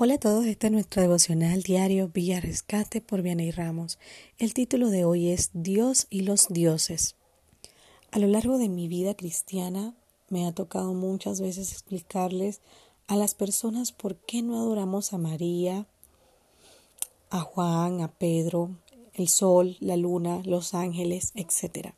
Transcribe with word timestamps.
Hola 0.00 0.14
a 0.14 0.18
todos, 0.18 0.46
este 0.46 0.68
es 0.68 0.72
nuestro 0.72 1.02
devocional 1.02 1.64
diario 1.64 2.08
Villa 2.14 2.38
Rescate 2.38 3.00
por 3.00 3.20
Vianey 3.20 3.50
Ramos. 3.50 3.98
El 4.38 4.54
título 4.54 4.90
de 4.90 5.04
hoy 5.04 5.30
es 5.30 5.50
Dios 5.54 6.06
y 6.08 6.20
los 6.20 6.46
dioses. 6.46 7.16
A 8.12 8.20
lo 8.20 8.28
largo 8.28 8.58
de 8.58 8.68
mi 8.68 8.86
vida 8.86 9.14
cristiana 9.14 9.96
me 10.28 10.46
ha 10.46 10.52
tocado 10.52 10.94
muchas 10.94 11.40
veces 11.40 11.72
explicarles 11.72 12.60
a 13.08 13.16
las 13.16 13.34
personas 13.34 13.90
por 13.90 14.14
qué 14.14 14.40
no 14.40 14.56
adoramos 14.60 15.12
a 15.12 15.18
María, 15.18 15.88
a 17.30 17.40
Juan, 17.40 18.00
a 18.00 18.06
Pedro, 18.06 18.70
el 19.14 19.26
sol, 19.26 19.76
la 19.80 19.96
luna, 19.96 20.42
los 20.44 20.74
ángeles, 20.74 21.32
etc. 21.34 21.88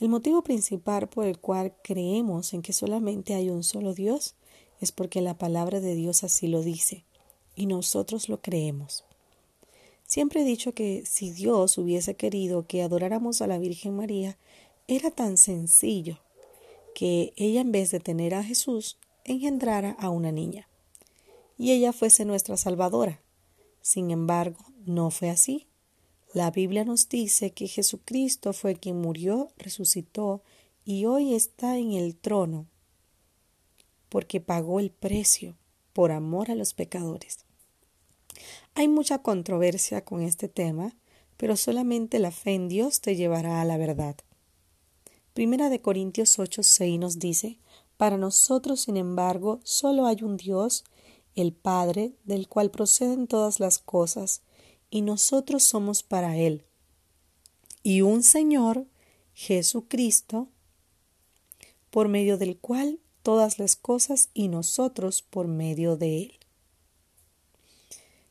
El 0.00 0.08
motivo 0.08 0.40
principal 0.40 1.10
por 1.10 1.26
el 1.26 1.38
cual 1.38 1.74
creemos 1.84 2.54
en 2.54 2.62
que 2.62 2.72
solamente 2.72 3.34
hay 3.34 3.50
un 3.50 3.62
solo 3.62 3.92
Dios 3.92 4.36
es 4.80 4.92
porque 4.92 5.20
la 5.20 5.38
palabra 5.38 5.80
de 5.80 5.94
Dios 5.94 6.24
así 6.24 6.46
lo 6.48 6.62
dice 6.62 7.04
y 7.56 7.66
nosotros 7.66 8.28
lo 8.28 8.40
creemos. 8.40 9.04
Siempre 10.06 10.42
he 10.42 10.44
dicho 10.44 10.72
que 10.72 11.04
si 11.06 11.30
Dios 11.30 11.78
hubiese 11.78 12.14
querido 12.14 12.66
que 12.66 12.82
adoráramos 12.82 13.40
a 13.42 13.46
la 13.46 13.58
Virgen 13.58 13.96
María, 13.96 14.36
era 14.86 15.10
tan 15.10 15.38
sencillo 15.38 16.18
que 16.94 17.32
ella 17.36 17.62
en 17.62 17.72
vez 17.72 17.90
de 17.90 18.00
tener 18.00 18.34
a 18.34 18.44
Jesús, 18.44 18.98
engendrara 19.24 19.96
a 19.98 20.10
una 20.10 20.30
niña 20.30 20.68
y 21.56 21.72
ella 21.72 21.92
fuese 21.92 22.24
nuestra 22.24 22.56
Salvadora. 22.56 23.20
Sin 23.80 24.10
embargo, 24.10 24.58
no 24.86 25.10
fue 25.10 25.30
así. 25.30 25.66
La 26.32 26.50
Biblia 26.50 26.84
nos 26.84 27.08
dice 27.08 27.52
que 27.52 27.68
Jesucristo 27.68 28.52
fue 28.52 28.76
quien 28.76 29.00
murió, 29.00 29.52
resucitó 29.56 30.42
y 30.84 31.06
hoy 31.06 31.34
está 31.34 31.78
en 31.78 31.92
el 31.92 32.16
trono 32.16 32.66
porque 34.14 34.40
pagó 34.40 34.78
el 34.78 34.92
precio 34.92 35.56
por 35.92 36.12
amor 36.12 36.48
a 36.48 36.54
los 36.54 36.72
pecadores. 36.72 37.46
Hay 38.76 38.86
mucha 38.86 39.22
controversia 39.22 40.04
con 40.04 40.22
este 40.22 40.46
tema, 40.46 40.96
pero 41.36 41.56
solamente 41.56 42.20
la 42.20 42.30
fe 42.30 42.54
en 42.54 42.68
Dios 42.68 43.00
te 43.00 43.16
llevará 43.16 43.60
a 43.60 43.64
la 43.64 43.76
verdad. 43.76 44.14
Primera 45.32 45.68
de 45.68 45.80
Corintios 45.80 46.38
8, 46.38 46.62
6 46.62 47.00
nos 47.00 47.18
dice, 47.18 47.58
Para 47.96 48.16
nosotros, 48.16 48.82
sin 48.82 48.96
embargo, 48.98 49.58
solo 49.64 50.06
hay 50.06 50.22
un 50.22 50.36
Dios, 50.36 50.84
el 51.34 51.52
Padre, 51.52 52.12
del 52.22 52.46
cual 52.46 52.70
proceden 52.70 53.26
todas 53.26 53.58
las 53.58 53.80
cosas, 53.80 54.42
y 54.90 55.02
nosotros 55.02 55.64
somos 55.64 56.04
para 56.04 56.36
Él, 56.36 56.64
y 57.82 58.02
un 58.02 58.22
Señor, 58.22 58.86
Jesucristo, 59.32 60.50
por 61.90 62.06
medio 62.06 62.38
del 62.38 62.58
cual 62.58 63.00
todas 63.24 63.58
las 63.58 63.74
cosas 63.74 64.28
y 64.34 64.46
nosotros 64.46 65.22
por 65.22 65.48
medio 65.48 65.96
de 65.96 66.22
Él. 66.22 66.32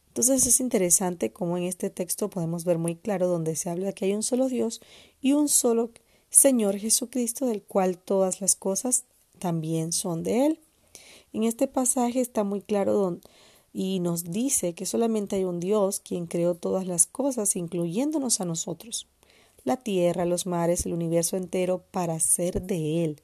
Entonces 0.07 0.45
es 0.45 0.59
interesante 0.59 1.33
cómo 1.33 1.57
en 1.57 1.63
este 1.63 1.89
texto 1.89 2.29
podemos 2.29 2.63
ver 2.63 2.77
muy 2.77 2.95
claro 2.95 3.27
donde 3.27 3.55
se 3.55 3.71
habla 3.71 3.93
que 3.93 4.05
hay 4.05 4.13
un 4.13 4.21
solo 4.21 4.47
Dios 4.47 4.79
y 5.19 5.33
un 5.33 5.49
solo 5.49 5.89
Señor 6.29 6.77
Jesucristo 6.77 7.47
del 7.47 7.63
cual 7.63 7.97
todas 7.97 8.39
las 8.39 8.55
cosas 8.55 9.05
también 9.39 9.91
son 9.91 10.21
de 10.21 10.45
Él. 10.45 10.59
En 11.33 11.43
este 11.43 11.67
pasaje 11.67 12.21
está 12.21 12.43
muy 12.43 12.61
claro 12.61 13.19
y 13.73 13.99
nos 13.99 14.25
dice 14.25 14.75
que 14.75 14.85
solamente 14.85 15.37
hay 15.37 15.45
un 15.45 15.59
Dios 15.59 15.99
quien 15.99 16.27
creó 16.27 16.53
todas 16.53 16.85
las 16.85 17.07
cosas, 17.07 17.55
incluyéndonos 17.55 18.39
a 18.39 18.45
nosotros, 18.45 19.07
la 19.63 19.77
tierra, 19.77 20.25
los 20.25 20.45
mares, 20.45 20.85
el 20.85 20.93
universo 20.93 21.35
entero, 21.35 21.83
para 21.89 22.19
ser 22.19 22.61
de 22.61 23.03
Él. 23.03 23.21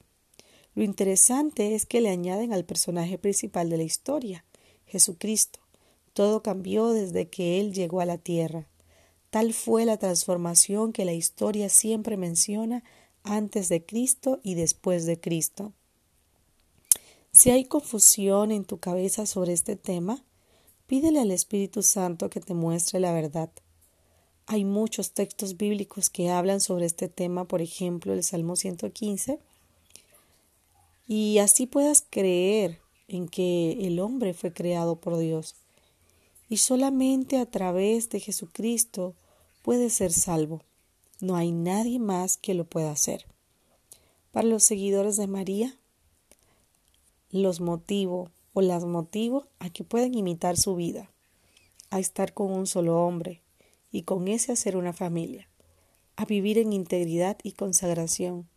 Lo 0.80 0.84
interesante 0.84 1.74
es 1.74 1.84
que 1.84 2.00
le 2.00 2.08
añaden 2.08 2.54
al 2.54 2.64
personaje 2.64 3.18
principal 3.18 3.68
de 3.68 3.76
la 3.76 3.82
historia, 3.82 4.46
Jesucristo. 4.86 5.60
Todo 6.14 6.42
cambió 6.42 6.88
desde 6.88 7.28
que 7.28 7.60
Él 7.60 7.74
llegó 7.74 8.00
a 8.00 8.06
la 8.06 8.16
tierra. 8.16 8.66
Tal 9.28 9.52
fue 9.52 9.84
la 9.84 9.98
transformación 9.98 10.94
que 10.94 11.04
la 11.04 11.12
historia 11.12 11.68
siempre 11.68 12.16
menciona 12.16 12.82
antes 13.24 13.68
de 13.68 13.84
Cristo 13.84 14.40
y 14.42 14.54
después 14.54 15.04
de 15.04 15.20
Cristo. 15.20 15.74
Si 17.30 17.50
hay 17.50 17.66
confusión 17.66 18.50
en 18.50 18.64
tu 18.64 18.78
cabeza 18.78 19.26
sobre 19.26 19.52
este 19.52 19.76
tema, 19.76 20.24
pídele 20.86 21.20
al 21.20 21.30
Espíritu 21.30 21.82
Santo 21.82 22.30
que 22.30 22.40
te 22.40 22.54
muestre 22.54 23.00
la 23.00 23.12
verdad. 23.12 23.50
Hay 24.46 24.64
muchos 24.64 25.12
textos 25.12 25.58
bíblicos 25.58 26.08
que 26.08 26.30
hablan 26.30 26.62
sobre 26.62 26.86
este 26.86 27.10
tema, 27.10 27.44
por 27.46 27.60
ejemplo, 27.60 28.14
el 28.14 28.24
Salmo 28.24 28.56
115 28.56 29.40
y 31.12 31.38
así 31.38 31.66
puedas 31.66 32.06
creer 32.08 32.78
en 33.08 33.26
que 33.26 33.84
el 33.84 33.98
hombre 33.98 34.32
fue 34.32 34.52
creado 34.52 35.00
por 35.00 35.18
Dios 35.18 35.56
y 36.48 36.58
solamente 36.58 37.38
a 37.38 37.46
través 37.46 38.10
de 38.10 38.20
Jesucristo 38.20 39.16
puede 39.62 39.90
ser 39.90 40.12
salvo. 40.12 40.62
No 41.20 41.34
hay 41.34 41.50
nadie 41.50 41.98
más 41.98 42.36
que 42.36 42.54
lo 42.54 42.64
pueda 42.64 42.92
hacer. 42.92 43.26
Para 44.30 44.46
los 44.46 44.62
seguidores 44.62 45.16
de 45.16 45.26
María, 45.26 45.76
los 47.32 47.60
motivo 47.60 48.30
o 48.52 48.60
las 48.60 48.84
motivo 48.84 49.48
a 49.58 49.68
que 49.68 49.82
puedan 49.82 50.14
imitar 50.14 50.56
su 50.56 50.76
vida, 50.76 51.10
a 51.90 51.98
estar 51.98 52.34
con 52.34 52.52
un 52.52 52.68
solo 52.68 53.04
hombre 53.04 53.42
y 53.90 54.02
con 54.02 54.28
ese 54.28 54.52
hacer 54.52 54.76
una 54.76 54.92
familia, 54.92 55.48
a 56.14 56.24
vivir 56.24 56.56
en 56.56 56.72
integridad 56.72 57.36
y 57.42 57.50
consagración, 57.50 58.48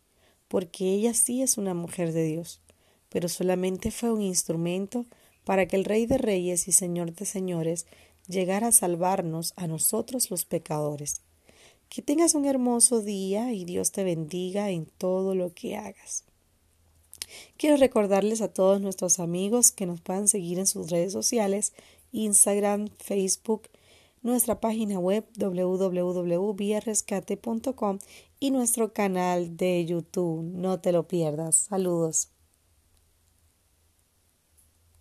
porque 0.54 0.94
ella 0.94 1.12
sí 1.14 1.42
es 1.42 1.58
una 1.58 1.74
mujer 1.74 2.12
de 2.12 2.22
Dios, 2.22 2.60
pero 3.08 3.28
solamente 3.28 3.90
fue 3.90 4.12
un 4.12 4.22
instrumento 4.22 5.04
para 5.42 5.66
que 5.66 5.74
el 5.74 5.84
Rey 5.84 6.06
de 6.06 6.16
Reyes 6.16 6.68
y 6.68 6.72
Señor 6.72 7.12
de 7.12 7.24
Señores 7.24 7.86
llegara 8.28 8.68
a 8.68 8.72
salvarnos 8.72 9.52
a 9.56 9.66
nosotros 9.66 10.30
los 10.30 10.44
pecadores. 10.44 11.22
Que 11.88 12.02
tengas 12.02 12.36
un 12.36 12.44
hermoso 12.44 13.02
día 13.02 13.52
y 13.52 13.64
Dios 13.64 13.90
te 13.90 14.04
bendiga 14.04 14.70
en 14.70 14.86
todo 14.86 15.34
lo 15.34 15.52
que 15.52 15.76
hagas. 15.76 16.22
Quiero 17.56 17.76
recordarles 17.76 18.40
a 18.40 18.46
todos 18.46 18.80
nuestros 18.80 19.18
amigos 19.18 19.72
que 19.72 19.86
nos 19.86 20.02
puedan 20.02 20.28
seguir 20.28 20.60
en 20.60 20.68
sus 20.68 20.88
redes 20.88 21.12
sociales, 21.12 21.72
Instagram, 22.12 22.90
Facebook, 22.98 23.62
nuestra 24.22 24.60
página 24.60 25.00
web 25.00 25.24
www.viarescate.com 25.36 27.98
y 28.44 28.50
nuestro 28.50 28.92
canal 28.92 29.56
de 29.56 29.86
YouTube. 29.86 30.42
No 30.44 30.78
te 30.78 30.92
lo 30.92 31.08
pierdas. 31.08 31.56
Saludos. 31.56 32.33